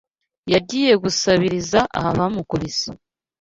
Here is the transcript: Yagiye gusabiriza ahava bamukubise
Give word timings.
Yagiye 0.53 0.93
gusabiriza 1.03 1.79
ahava 1.97 2.23
bamukubise 2.27 2.89